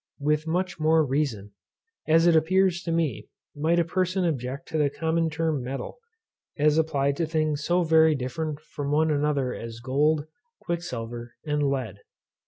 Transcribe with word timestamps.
With 0.19 0.47
much 0.47 0.79
more 0.79 1.05
reason, 1.05 1.51
as 2.07 2.25
it 2.25 2.35
appears 2.35 2.81
to 2.81 2.91
me, 2.91 3.27
might 3.55 3.77
a 3.77 3.83
person 3.85 4.25
object 4.25 4.67
to 4.69 4.79
the 4.79 4.89
common 4.89 5.29
term 5.29 5.61
metal, 5.61 5.99
as 6.57 6.79
applied 6.79 7.15
to 7.17 7.27
things 7.27 7.63
so 7.63 7.83
very 7.83 8.15
different 8.15 8.59
from 8.61 8.89
one 8.91 9.11
another 9.11 9.53
as 9.53 9.79
gold, 9.79 10.25
quicksilver, 10.59 11.35
and 11.45 11.69
lead. 11.69 11.99